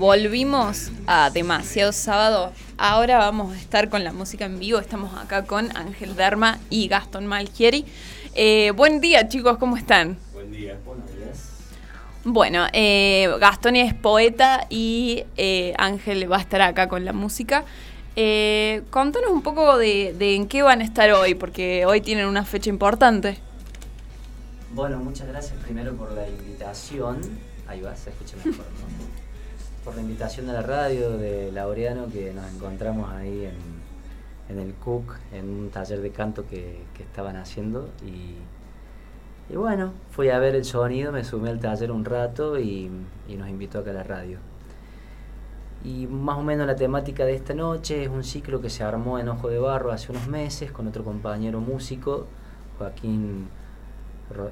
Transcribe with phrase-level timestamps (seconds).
[0.00, 2.54] volvimos a Demasiado Sábado.
[2.78, 4.78] Ahora vamos a estar con la música en vivo.
[4.78, 7.84] Estamos acá con Ángel Derma y Gastón Malgieri.
[8.34, 10.16] Eh, buen día, chicos, ¿cómo están?
[10.32, 10.78] Buen día.
[10.86, 11.50] Buenos días.
[12.24, 17.66] Bueno, eh, Gastón es poeta y eh, Ángel va a estar acá con la música.
[18.16, 22.24] Eh, contanos un poco de, de en qué van a estar hoy, porque hoy tienen
[22.24, 23.36] una fecha importante.
[24.72, 27.20] Bueno, muchas gracias primero por la invitación.
[27.66, 29.09] Ahí va, se escucha mejor, ¿no?
[29.84, 34.74] Por la invitación de la radio de Laureano, que nos encontramos ahí en, en el
[34.74, 37.88] Cook, en un taller de canto que, que estaban haciendo.
[38.04, 38.34] Y,
[39.52, 42.88] y bueno, fui a ver el sonido, me sumé al taller un rato y,
[43.28, 44.38] nos invitó acá a la radio.
[45.82, 49.18] Y más o menos la temática de esta noche es un ciclo que se armó
[49.18, 52.26] en Ojo de Barro hace unos meses con otro compañero músico,
[52.78, 53.48] Joaquín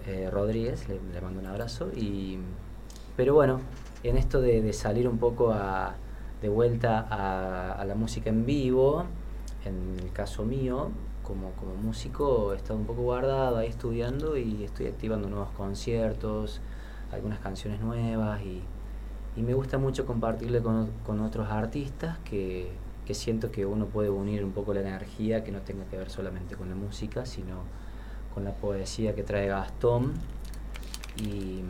[0.07, 1.91] eh, Rodríguez, le, le mando un abrazo.
[1.95, 2.39] Y,
[3.17, 3.61] pero bueno,
[4.03, 5.95] en esto de, salir un poco a-
[6.41, 9.05] de vuelta a, la música en vivo,
[9.65, 10.91] en el caso mío,
[11.23, 16.61] como, como músico, he estado un poco guardado ahí estudiando y estoy activando nuevos conciertos,
[17.13, 18.63] algunas canciones nuevas y,
[19.37, 22.73] me gusta mucho compartirle con, con otros artistas que,
[23.07, 26.11] que siento que uno puede unir un poco la energía que no tenga que ver
[26.11, 27.63] solamente con la música, sino
[28.35, 30.15] con la poesía que trae Gastón.
[31.23, 31.63] Y,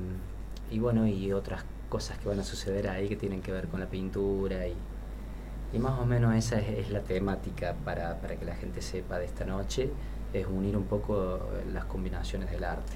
[0.70, 3.80] y bueno, y otras cosas que van a suceder ahí que tienen que ver con
[3.80, 4.74] la pintura y,
[5.72, 9.18] y más o menos esa es, es la temática para, para que la gente sepa
[9.18, 9.90] de esta noche,
[10.32, 11.40] es unir un poco
[11.72, 12.92] las combinaciones del arte.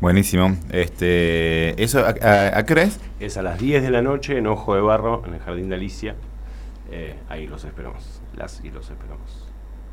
[0.00, 0.54] Buenísimo.
[0.70, 3.00] Este, ¿Eso a, a- a qué hora es?
[3.18, 5.76] Es a las 10 de la noche en Ojo de Barro, en el Jardín de
[5.76, 6.14] Alicia.
[6.90, 8.20] Eh, ahí los esperamos.
[8.36, 9.45] Las y los esperamos.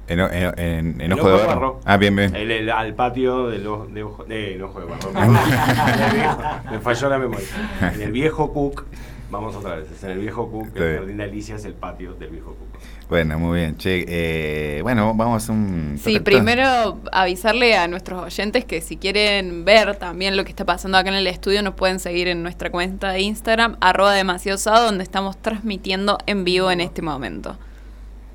[0.07, 1.79] En, en, en- Ojo de Barro.
[1.85, 2.35] Ah, bien, bien.
[2.35, 3.88] El- el- al patio del de, ojo,
[4.25, 5.11] de, Ojo de Barro.
[6.72, 7.47] Me falló la memoria.
[7.95, 8.85] En el viejo Cook,
[9.31, 10.97] vamos otra vez, es en el viejo Cook, el.
[10.97, 12.81] Jardín de Alicia es el patio del viejo Cook.
[13.09, 13.78] Bueno, muy bien.
[13.78, 16.00] Che, eh, bueno, vamos a hacer un...
[16.01, 20.97] Sí, primero avisarle a nuestros oyentes que si quieren ver también lo que está pasando
[20.97, 25.03] acá en el estudio, nos pueden seguir en nuestra cuenta de Instagram, arroba demasiado donde
[25.03, 27.57] estamos transmitiendo en vivo en este momento.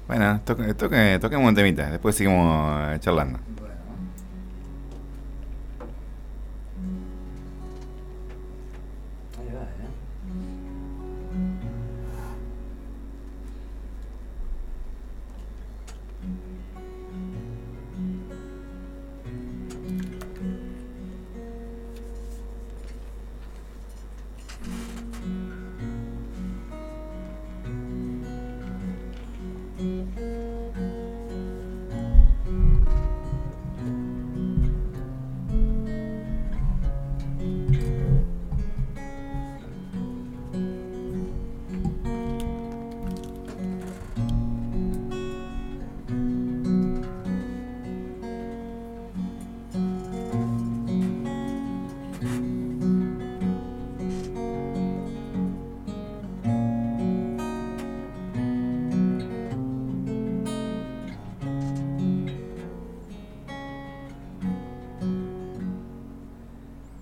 [0.08, 3.38] Bueno, toque, toque, toquemos un temita, después seguimos charlando.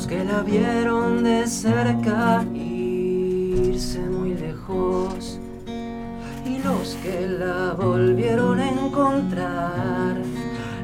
[0.00, 5.38] los que la vieron de cerca irse muy lejos.
[6.46, 10.16] Y los que la volvieron a encontrar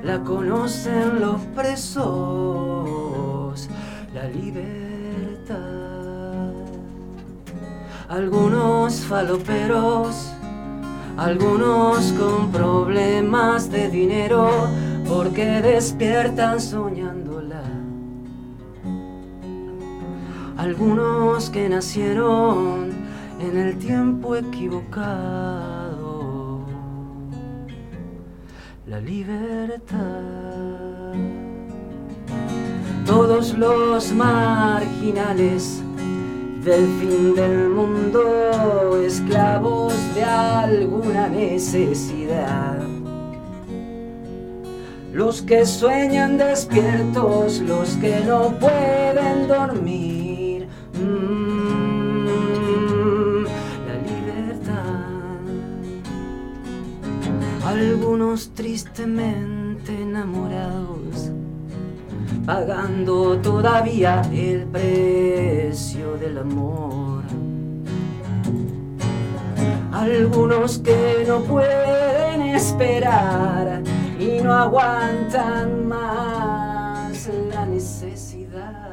[0.05, 2.05] la conocen los presos
[4.13, 5.57] la libertad.
[8.11, 10.31] Algunos faloperos
[11.17, 14.51] algunos con problemas de dinero
[15.09, 17.76] porque despiertan soñándola
[20.57, 22.91] algunos que nacieron
[23.41, 25.07] en el tiempo equivocado.
[28.87, 29.97] La libertad.
[33.05, 35.83] Todos los marginales
[36.65, 42.81] del fin del mundo, esclavos de alguna necesidad.
[45.13, 50.16] Los que sueñan despiertos, los que no pueden dormir,
[57.77, 61.31] algunos tristemente enamorados,
[62.47, 67.23] pagando todavía el precio del amor.
[69.93, 73.83] Algunos que no pueden esperar
[74.19, 78.87] y no aguantan más la necesidad.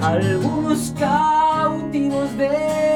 [0.00, 2.95] Algunos cautivos de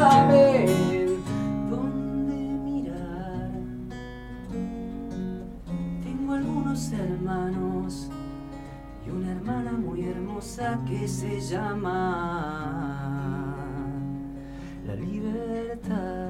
[0.00, 1.22] saben
[1.68, 3.50] dónde mirar.
[6.02, 8.08] Tengo algunos hermanos
[9.06, 11.92] y una hermana muy hermosa que se llama
[14.86, 16.29] la libertad.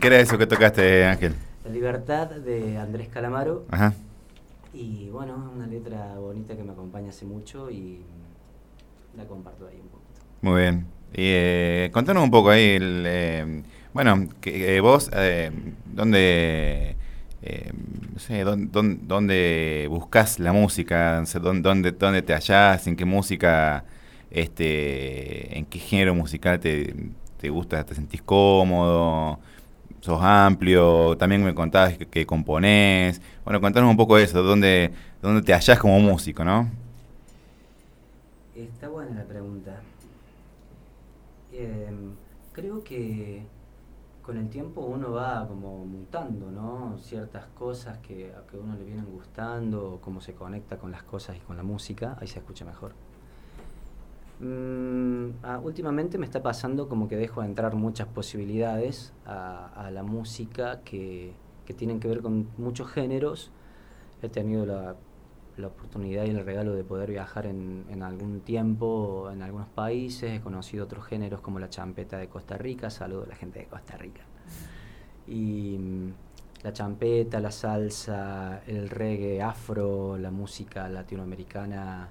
[0.00, 1.34] ¿Qué era eso que tocaste, Ángel?
[1.62, 3.66] La libertad de Andrés Calamaro.
[3.70, 3.92] Ajá.
[4.72, 8.00] Y bueno, una letra bonita que me acompaña hace mucho y
[9.14, 10.20] la comparto ahí un poquito.
[10.40, 10.86] Muy bien.
[11.12, 13.62] Y eh, contanos un poco ahí, el, eh,
[13.92, 15.50] bueno, que, eh, vos, eh,
[15.84, 16.96] ¿dónde,
[17.42, 17.70] eh,
[18.14, 21.20] no sé, dónde, dónde, buscas la música?
[21.20, 22.86] No sé, ¿dónde, dónde, dónde te hallás?
[22.86, 23.84] ¿En qué música,
[24.30, 26.94] este, en qué género musical te,
[27.36, 27.84] te gusta?
[27.84, 29.40] ¿Te sentís cómodo?
[30.00, 31.16] ¿Sos amplio?
[31.16, 33.20] También me contabas que, que componés.
[33.44, 36.68] Bueno, contanos un poco eso, ¿dónde, dónde te hallás como músico, no?
[38.54, 39.80] Está buena la pregunta.
[41.52, 42.12] Em,
[42.52, 43.42] creo que
[44.22, 46.96] con el tiempo uno va como mutando, ¿no?
[46.98, 51.36] Ciertas cosas que a que uno le vienen gustando, cómo se conecta con las cosas
[51.36, 52.92] y con la música, ahí se escucha mejor.
[54.40, 54.79] Mm,
[55.54, 61.32] ah, últimamente me está pasando como que dejo entrar muchas posibilidades a, la música que,
[61.76, 63.52] tienen que ver con muchos géneros.
[64.22, 64.96] He tenido la,
[65.56, 70.32] la oportunidad y el regalo de poder viajar en, en algún tiempo en algunos países.
[70.32, 72.90] He conocido otros géneros como la champeta de Costa Rica.
[72.90, 74.22] Saludo a la gente de Costa Rica.
[75.28, 76.12] Y mm,
[76.62, 82.08] la champeta, la salsa, el reggae afro, la música latinoamericana,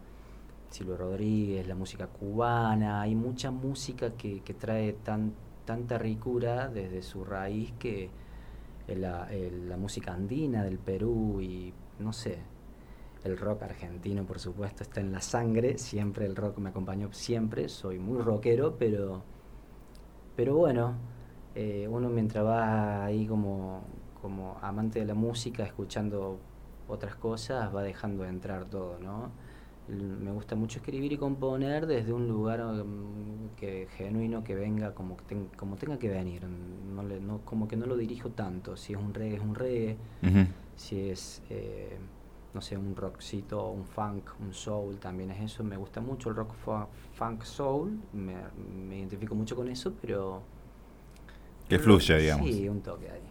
[0.69, 3.01] Silvio Rodríguez, la música cubana.
[3.01, 5.33] Hay mucha música que, que trae tan,
[5.65, 8.09] tanta ricura desde su raíz que
[8.95, 12.39] la, música andina del Perú y no sé,
[13.23, 15.77] el rock argentino, por supuesto, está en la sangre.
[15.77, 17.69] Siempre el rock me acompañó, siempre.
[17.69, 19.21] Soy muy rockero, pero,
[20.35, 20.93] pero bueno,
[21.55, 23.81] eh, uno mientras va ahí como,
[24.21, 26.39] como amante de la música, escuchando
[26.87, 29.31] otras cosas, va dejando de entrar todo, ¿no?
[29.89, 35.17] Me gusta mucho escribir y componer desde un lugar mm, que genuino que venga como,
[35.17, 36.43] que ten- como tenga que venir.
[36.45, 38.77] No le- no- como que no lo dirijo tanto.
[38.77, 39.97] Si es un reggae, es un reggae
[40.75, 41.97] si es, eh,
[42.53, 45.63] no sé, un rockcito, un funk, un soul, también es eso.
[45.63, 48.35] Me gusta mucho el rock fu- funk soul, me,
[48.87, 50.41] me identifico mucho con eso, pero...
[51.67, 52.47] Que fluya, digamos.
[52.49, 53.21] Sí, un toque ahí.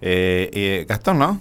[0.00, 1.40] Eh, eh, Gastón, ¿no?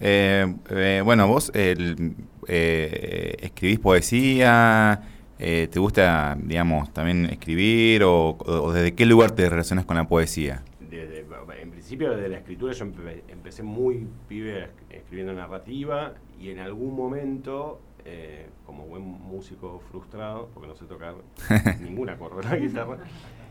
[0.00, 2.14] Eh, eh, bueno, vos el,
[2.48, 5.02] eh, escribís poesía,
[5.38, 10.06] eh, ¿te gusta, digamos, también escribir o, o desde qué lugar te relacionas con la
[10.08, 10.62] poesía?
[10.80, 11.24] Desde-
[11.60, 16.58] en principio, desde la escritura, yo empe- empecé muy pibe es- escribiendo narrativa y en
[16.60, 21.14] algún momento, eh, como buen músico frustrado, porque no sé tocar
[21.80, 22.98] ningún acorde de guitarra,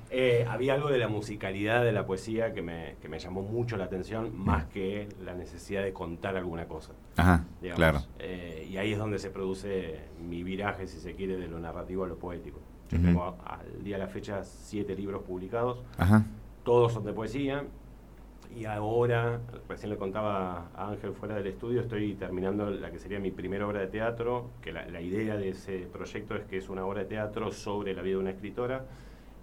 [0.10, 3.78] eh, había algo de la musicalidad de la poesía que me, que me llamó mucho
[3.78, 6.94] la atención, más que la necesidad de contar alguna cosa.
[7.18, 7.78] Ajá, digamos.
[7.78, 8.00] claro.
[8.20, 12.04] Eh, y ahí es donde se produce mi viraje, si se quiere, de lo narrativo
[12.04, 12.60] a lo poético.
[12.90, 13.06] Yo Ujú.
[13.08, 16.26] tengo a- al día de la fecha siete libros publicados, Ajá.
[16.64, 17.64] todos son de poesía.
[18.56, 23.20] Y ahora, recién le contaba a Ángel fuera del estudio, estoy terminando la que sería
[23.20, 26.70] mi primera obra de teatro, que la, la idea de ese proyecto es que es
[26.70, 28.86] una obra de teatro sobre la vida de una escritora.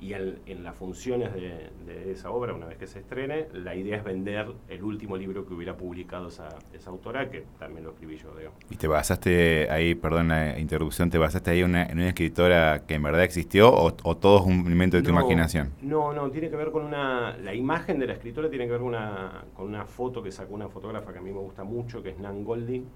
[0.01, 3.75] Y al- en las funciones de, de esa obra, una vez que se estrene, la
[3.75, 7.91] idea es vender el último libro que hubiera publicado esa, esa autora, que también lo
[7.91, 8.59] escribí yo, digamos.
[8.71, 12.95] ¿Y te basaste ahí, perdón la interrupción, te basaste ahí una- en una escritora que
[12.95, 15.71] en verdad existió o, o todo es un invento de tu No, imaginación?
[15.83, 17.37] No, no, tiene que ver con una.
[17.37, 20.55] La imagen de la escritora tiene que ver con una, con una foto que sacó
[20.55, 22.87] una fotógrafa que a mí me gusta mucho, que es Nan Golding.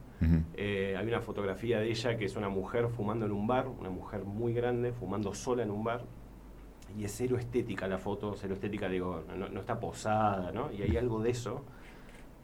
[0.56, 3.90] Eh, hay una fotografía de ella que es una mujer fumando en un bar, una
[3.90, 6.02] mujer muy grande, fumando sola en un bar.
[6.96, 10.70] Y es cero estética la foto, cero estética, digo, no, no está posada, ¿no?
[10.72, 11.62] Y hay algo de eso.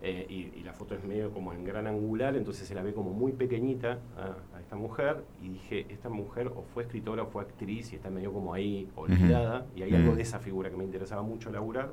[0.02, 2.94] eh, y, y la foto es medio como en gran angular, entonces se la ve
[2.94, 5.22] como muy pequeñita a, a esta mujer.
[5.42, 8.88] Y dije, esta mujer o fue escritora o fue actriz y está medio como ahí
[8.96, 9.66] olvidada.
[9.76, 11.90] Y hay algo de esa figura que me interesaba mucho laburar.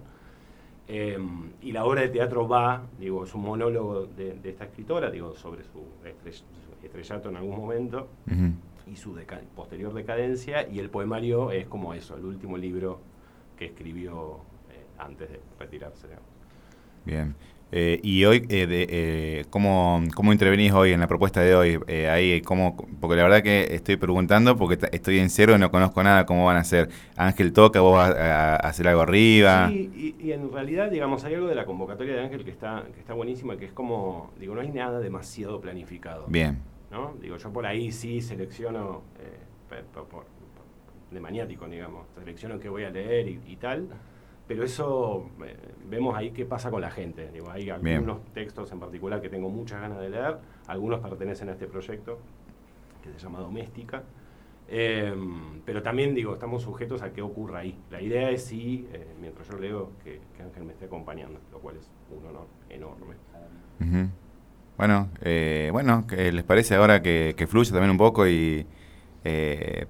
[0.87, 1.17] Eh,
[1.61, 5.35] y la obra de teatro va, digo, es un monólogo de, de esta escritora, digo,
[5.35, 6.43] sobre su, estrell-
[6.79, 8.51] su estrellato en algún momento Ujú.
[8.91, 12.99] Y su deca- posterior decadencia, y el poemario es como eso, el último libro
[13.57, 14.39] que escribió
[14.71, 16.07] eh, antes de retirarse.
[16.07, 16.27] digamos.
[17.05, 17.35] Bien.
[17.69, 21.79] Eh, y hoy, eh, de, eh, ¿cómo, ¿cómo intervenís hoy en la propuesta de hoy?
[22.09, 26.01] Ahí, ¿cómo, porque la verdad que estoy preguntando porque estoy en cero y no conozco
[26.01, 26.87] nada, ¿cómo van a hacer?
[27.17, 29.69] Ángel toca, vos vas a, a hacer algo arriba.
[29.69, 32.85] Sí, y, y en realidad, digamos, hay algo de la convocatoria de Ángel que está,
[32.93, 36.23] que está buenísima, que es como, digo, no hay nada demasiado planificado.
[36.27, 36.59] Bien,
[36.91, 37.13] ¿no?
[37.21, 39.37] Digo, yo por ahí sí selecciono, eh,
[39.93, 40.25] por- por- por-
[41.11, 43.87] de maniático, digamos, selecciono qué voy a leer y, y tal,
[44.47, 45.55] pero eso eh,
[45.89, 47.29] vemos ahí qué pasa con la gente.
[47.31, 47.97] Digo, hay Bien.
[47.97, 52.19] algunos textos en particular que tengo muchas ganas de leer, algunos pertenecen a este proyecto
[53.03, 54.03] que se llama Doméstica.
[54.69, 55.15] eh,
[55.65, 57.79] pero también digo, estamos sujetos a qué ocurra ahí.
[57.89, 61.59] La idea es sí, eh, mientras yo leo, que, que Ángel me esté acompañando, lo
[61.59, 63.15] cual es un honor enorme.
[64.77, 68.65] Bueno, eh, bueno, ¿qué ¿les parece ahora que, que fluya también un poco y
[69.23, 69.85] eh,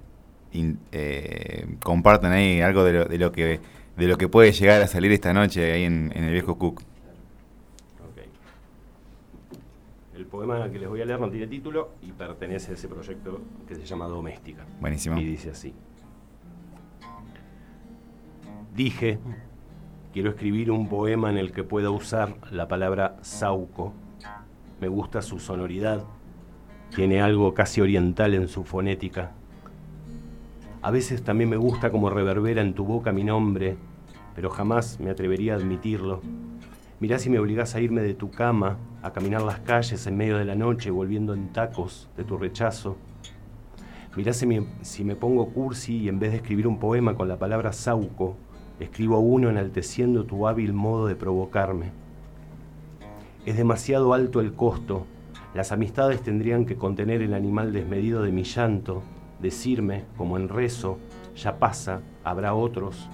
[0.53, 3.59] in- eh, compartan ahí algo de lo, de lo que
[3.97, 6.81] de lo que puede llegar a salir esta noche ahí en, en el viejo Cook?
[6.81, 8.23] Ok.
[10.15, 13.41] El poema que les voy a leer no tiene título y pertenece a ese proyecto
[13.67, 14.65] que se llama Doméstica.
[14.79, 15.17] Buenísimo.
[15.19, 15.73] Y dice así.
[18.75, 19.17] Dije,
[20.13, 23.93] quiero escribir un poema en el que pueda usar la palabra sauco.
[24.79, 26.03] Me gusta su sonoridad.
[26.95, 29.31] Tiene algo casi oriental en su fonética.
[30.83, 33.75] A veces también me gusta como reverbera en tu boca mi nombre,
[34.35, 36.21] pero jamás me atrevería a admitirlo.
[36.99, 40.37] Mirá si me obligás a irme de tu cama, a caminar las calles en medio
[40.37, 42.97] de la noche, volviendo en tacos de tu rechazo.
[44.15, 47.27] Mirá si me, si me pongo cursi y en vez de escribir un poema con
[47.27, 48.35] la palabra sauco,
[48.79, 52.06] escribo uno enalteciendo tu hábil modo de provocarme.
[53.47, 55.05] Es demasiado alto el costo.
[55.53, 59.03] Las amistades tendrían que contener el animal desmedido de mi llanto,
[59.41, 60.97] decirme, como en rezo,
[61.33, 63.07] ya pasa, habrá otros.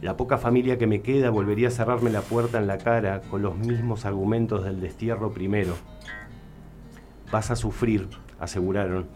[0.00, 3.42] La poca familia que me queda volvería a cerrarme la puerta en la cara con
[3.42, 5.74] los mismos argumentos del destierro primero.
[7.32, 8.06] Vas a sufrir,
[8.38, 9.06] aseguraron.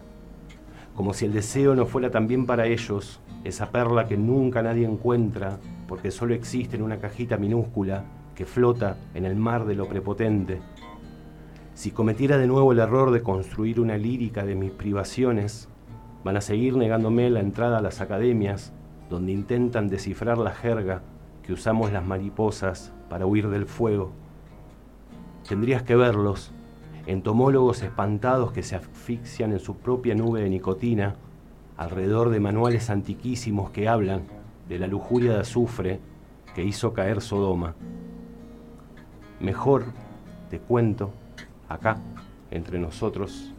[0.96, 5.60] Como si el deseo no fuera también para ellos, esa perla que nunca nadie encuentra,
[5.86, 8.06] porque solo existe en una cajita minúscula
[8.40, 10.62] que flota en el mar de lo prepotente.
[11.74, 15.68] Si cometiera de nuevo el error de construir una lírica de mis privaciones,
[16.24, 18.72] van a seguir negándome la entrada a las academias,
[19.10, 21.02] donde intentan descifrar la jerga
[21.42, 24.10] que usamos las mariposas para huir del fuego.
[25.46, 26.50] Tendrías que verlos,
[27.04, 31.16] entomólogos espantados que se asfixian en su propia nube de nicotina,
[31.76, 34.22] alrededor de manuales antiquísimos que hablan
[34.66, 36.00] de la lujuria de azufre
[36.54, 37.74] que hizo caer Sodoma.
[39.40, 39.84] Mejor,
[40.50, 41.12] te cuento,
[41.66, 41.96] acá,
[42.50, 43.54] entre nosotros,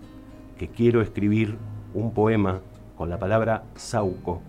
[0.56, 1.58] que quiero escribir
[1.96, 2.62] un poema
[2.96, 4.42] con la palabra sauco,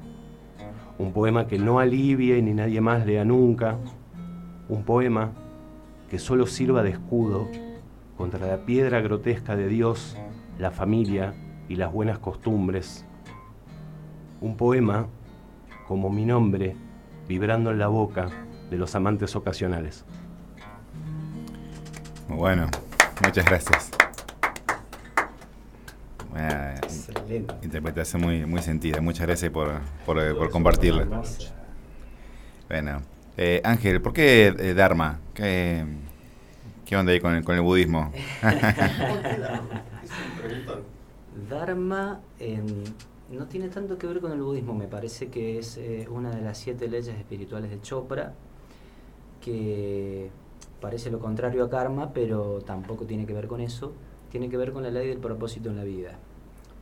[0.98, 3.78] un poema que no alivie ni nadie más lea nunca,
[4.68, 5.30] un poema
[6.10, 7.48] que solo sirva de escudo
[8.18, 10.18] contra la piedra grotesca de Dios,
[10.58, 11.32] la familia
[11.66, 13.06] y las buenas costumbres,
[14.42, 15.06] un poema
[15.88, 16.76] como mi nombre
[17.26, 18.28] vibrando en la boca
[18.70, 20.04] de los amantes ocasionales.
[22.36, 22.68] Bueno,
[23.24, 23.90] muchas gracias.
[26.30, 27.54] Una Excelente.
[27.62, 29.00] interpretación muy, muy sentida.
[29.00, 31.06] Muchas gracias por, por, eh, por compartirla.
[32.68, 33.02] Bueno,
[33.36, 35.18] eh, Ángel, ¿por qué eh, Dharma?
[35.34, 35.84] ¿Qué,
[36.86, 38.10] qué onda ahí con el, con el budismo?
[41.50, 42.84] Dharma en-
[43.30, 46.42] no tiene tanto que ver con el budismo, me parece que es eh, una de
[46.42, 48.34] las siete leyes espirituales de Chopra,
[49.40, 50.30] que
[50.82, 53.92] parece lo contrario a karma, pero tampoco tiene que ver con eso,
[54.30, 56.18] tiene que ver con la ley del propósito en la vida,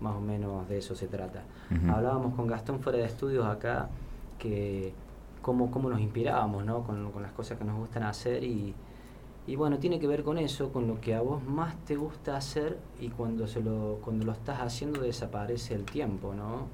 [0.00, 1.44] más o menos de eso se trata.
[1.88, 3.88] Hablábamos con Gastón fuera de estudios acá,
[4.38, 4.92] que
[5.42, 6.82] cómo, cómo nos inspirábamos ¿no?
[6.82, 8.74] con, con las cosas que nos gustan hacer y,
[9.46, 12.36] y bueno, tiene que ver con eso, con lo que a vos más te gusta
[12.36, 16.66] hacer y cuando, se lo, cuando lo estás haciendo desaparece el tiempo, ¿no?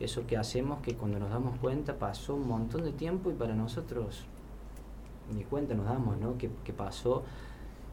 [0.00, 3.54] Eso que hacemos que cuando nos damos cuenta pasó un montón de tiempo y para
[3.54, 4.26] nosotros
[5.34, 6.36] ni cuenta nos damos, ¿no?
[6.38, 7.22] Que, que pasó.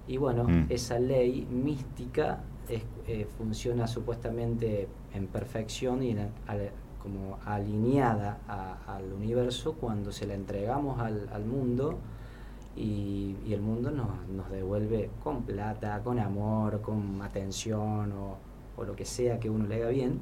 [0.08, 0.66] Y bueno, Mm.
[0.70, 6.72] esa ley mística es- eh, funciona supuestamente en perfección y en- al-
[7.02, 8.40] como alineada
[8.88, 11.98] al universo cuando se la entregamos al, mundo
[12.76, 18.38] y, el mundo nos, devuelve con plata, con amor, con atención o,
[18.84, 20.20] lo que sea que uno le haga bien,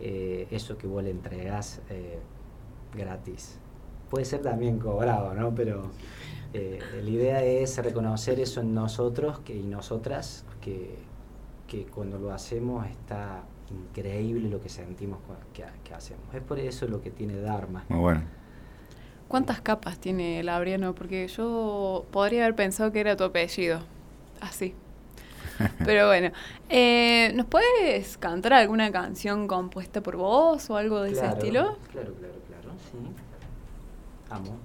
[0.00, 2.18] eh, eso que vos le entregas eh,
[2.94, 3.58] gratis.
[4.12, 5.54] Puede ser también cobrado, ¿no?
[5.54, 5.84] Pero
[6.52, 10.98] eh, la idea es reconocer eso en nosotros que, y nosotras, que,
[11.66, 15.16] que cuando lo hacemos está increíble lo que sentimos
[15.54, 16.26] que, hacemos.
[16.34, 17.86] Es por eso lo que tiene Dharma.
[17.88, 18.22] Muy bueno.
[19.28, 20.94] ¿Cuántas capas tiene el Abriano?
[20.94, 23.80] Porque yo podría haber pensado que era tu apellido.
[24.42, 24.74] Así.
[25.86, 26.32] Pero bueno,
[26.68, 31.78] eh, ¿nos puedes cantar alguna canción compuesta por vos o algo de ese estilo?
[31.92, 33.31] Claro, claro, claro, sí.
[34.32, 34.58] Amo.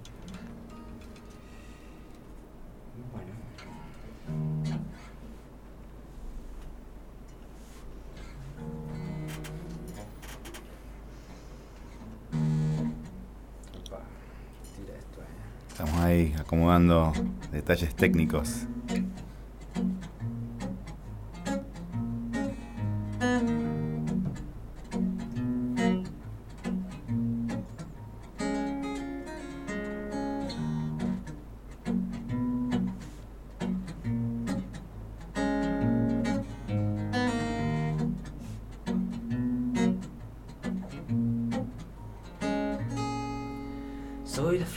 [15.68, 17.12] Estamos ahí acomodando
[17.52, 18.68] detalles técnicos.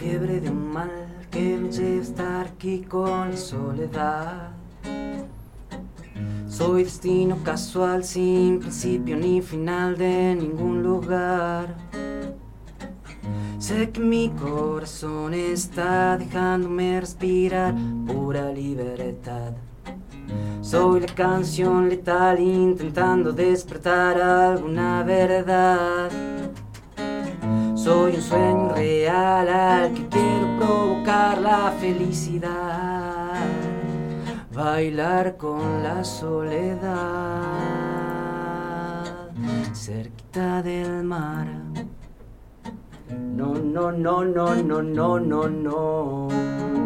[0.01, 4.49] Fiebre de un mal que me lleva a estar aquí con la soledad.
[6.49, 11.77] Soy destino casual sin principio ni final de ningún lugar.
[13.59, 17.75] Sé que mi corazón está dejándome respirar
[18.07, 19.53] pura libertad.
[20.63, 26.11] Soy la canción letal intentando despertar alguna verdad.
[27.75, 28.50] Soy un sueño
[29.49, 33.41] al que quiero provocar la felicidad.
[34.53, 36.91] Bailar con la soledad,
[39.73, 41.47] cerquita del mar.
[43.11, 46.80] No, no, no, no, no, no, no, no.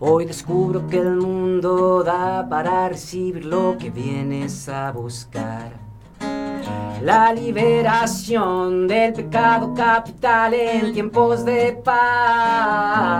[0.00, 5.72] Hoy descubro que el mundo da para recibir lo que vienes a buscar.
[7.02, 13.10] La liberación del pecado capital en tiempos de paz.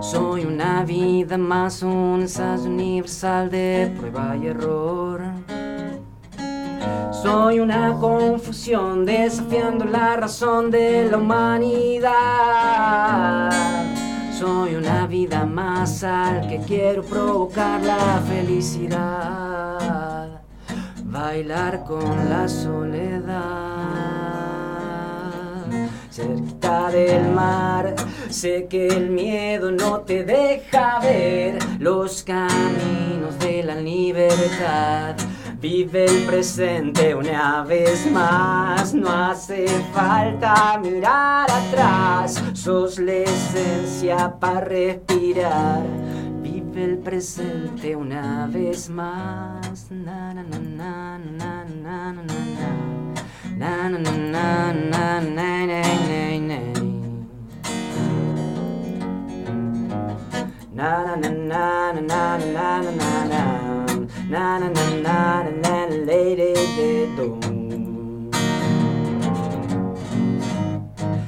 [0.00, 5.20] Soy una vida más, un ensayo universal de prueba y error.
[7.10, 12.04] Soy una confusión desafiando la razón de la humanidad.
[14.38, 19.60] Soy una vida más al que quiero provocar la felicidad.
[21.04, 23.34] Bailar con la soledad.
[26.10, 27.94] Cerquita del mar,
[28.28, 35.14] sé que el miedo no te deja ver los caminos de la libertad
[35.64, 44.60] Vive el presente una vez más, no hace falta mirar atrás, sos la esencia para
[44.60, 45.80] respirar.
[46.42, 49.90] Vive el presente una vez más.
[49.90, 51.18] Na na na
[61.96, 63.63] na
[64.28, 64.70] na na
[65.02, 67.38] na na lady de do.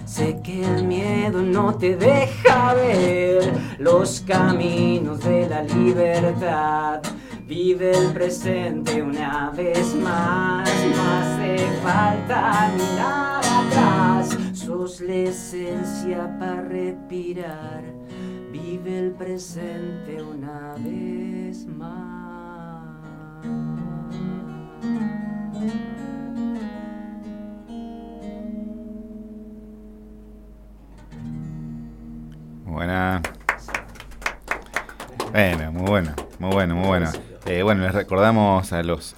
[0.05, 7.03] Sé que el miedo no te deja ver los caminos de la libertad.
[7.47, 14.37] Vive el presente una vez más, no hace falta mirar atrás.
[14.53, 17.85] Sos la esencia para respirar,
[18.51, 22.26] vive el presente una vez más.
[32.65, 33.23] Buena.
[35.33, 37.11] Bueno, muy bueno, muy bueno, muy bueno.
[37.47, 39.15] Eh, bueno, les recordamos a los,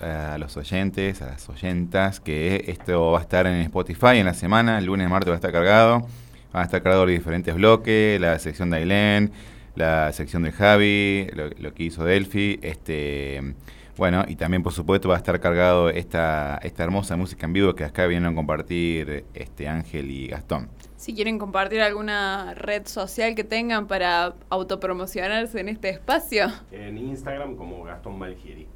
[0.56, 4.84] oyentes, a las oyentas, que esto va a estar en Spotify en la semana, el
[4.84, 6.06] lunes, martes va a estar cargado.
[6.54, 9.32] Va a estar cargado los diferentes bloques, la sección de Ailén,
[9.74, 13.54] la sección de Javi, lo, que hizo Delphi, este
[13.98, 17.74] bueno, y también por supuesto va a estar cargado esta, esta hermosa música en vivo
[17.74, 20.70] que acá vienen a compartir este Ángel y Gastón.
[20.96, 26.46] Si quieren compartir alguna red social que tengan para autopromocionarse en este espacio.
[26.70, 28.68] En Instagram como Gastón Malgieri.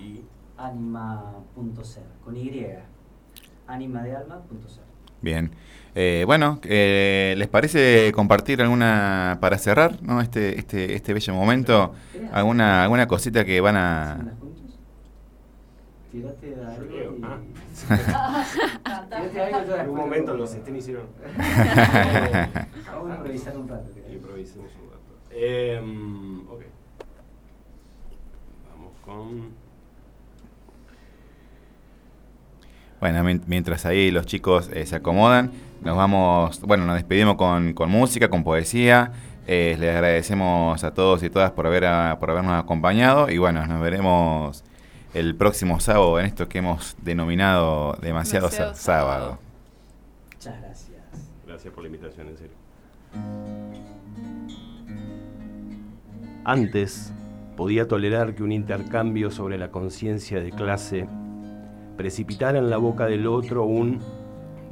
[0.00, 0.22] Y
[0.56, 2.66] Anima.ser, con Y.
[3.66, 4.89] Animadealma.ser.
[5.22, 5.50] Bien.
[5.94, 10.20] Eh, bueno, eh, ¿les parece compartir alguna, para cerrar ¿no?
[10.20, 11.92] este, este, este bello momento,
[12.32, 14.34] alguna, alguna cosita que van a...
[16.12, 17.18] Creo, algo.
[17.24, 17.38] ah.
[17.40, 21.06] y- Tírate algo en algún momento lo- los estén hicieron.
[22.86, 23.90] Vamos a improvisar un rato.
[24.12, 25.00] Improvisemos un rato.
[25.32, 26.62] Em, ok.
[28.72, 29.50] Vamos con.
[33.00, 35.50] Bueno, mien- mientras ahí los chicos eh, se acomodan,
[35.82, 39.12] nos vamos, bueno, nos despedimos con, con música, con poesía.
[39.46, 43.66] Eh, les agradecemos a todos y todas por, haber, a- por habernos acompañado y bueno,
[43.66, 44.62] nos veremos
[45.14, 49.38] el próximo sábado en esto que hemos denominado demasiado, Demasiado sábado.
[50.34, 51.00] Muchas gracias.
[51.46, 52.52] Gracias por la invitación, en serio.
[56.44, 57.12] Antes
[57.56, 61.06] podía tolerar que un intercambio sobre la conciencia de clase
[62.00, 63.98] precipitara en la boca del otro un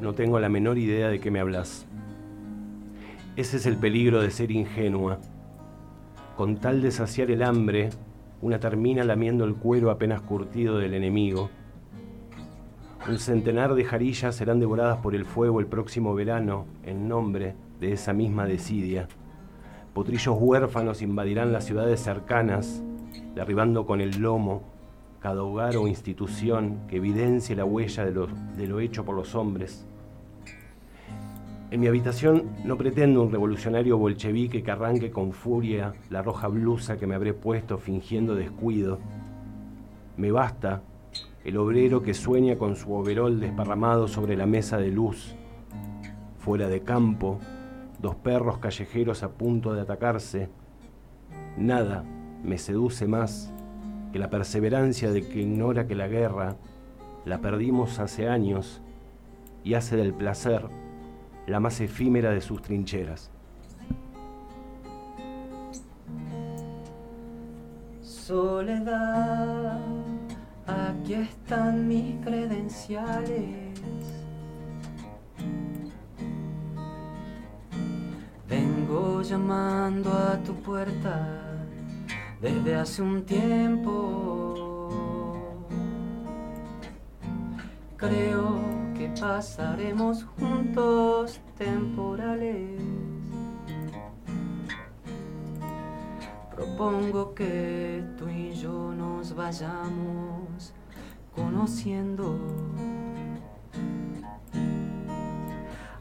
[0.01, 1.87] no tengo la menor idea de qué me hablas.
[3.37, 5.19] Ese es el peligro de ser ingenua.
[6.39, 7.91] Con tal de saciar el hambre,
[8.41, 11.51] una termina lamiendo el cuero apenas curtido del enemigo.
[13.07, 17.93] Un centenar de jarillas serán devoradas por el fuego el próximo verano en nombre de
[17.93, 19.07] esa misma desidia.
[19.93, 22.83] Potrillos huérfanos invadirán las ciudades cercanas,
[23.35, 24.78] derribando con el lomo
[25.21, 29.87] cada hogar o institución que evidencie la huella de lo, hecho por los hombres.
[31.71, 36.97] En mi habitación no pretendo un revolucionario bolchevique que arranque con furia la roja blusa
[36.97, 38.99] que me habré puesto fingiendo descuido.
[40.17, 40.83] Me basta
[41.45, 45.35] el obrero que sueña con su overol desparramado sobre la mesa de luz.
[46.39, 47.39] Fuera de campo,
[48.01, 50.49] dos perros callejeros a punto de atacarse.
[51.59, 52.05] Nada
[52.43, 53.53] me seduce más
[54.13, 56.57] que la perseverancia de que ignora que la guerra
[57.25, 58.81] la perdimos hace años
[59.65, 60.67] y hace del placer
[61.47, 63.31] la más efímera de sus trincheras.
[68.03, 69.81] Soledad,
[70.67, 73.81] aquí están mis credenciales.
[78.47, 81.38] Vengo llamando a tu puerta
[82.41, 84.55] desde hace un tiempo.
[87.97, 88.61] Creo
[88.97, 92.81] que pasaremos juntos temporales.
[96.55, 100.73] Propongo que tú y yo nos vayamos
[101.35, 102.39] conociendo.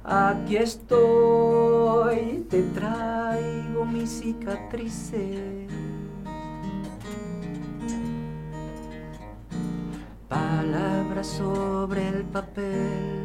[0.03, 5.66] Aquí estoy, te traigo mis cicatrices.
[11.23, 13.23] Sobre el papel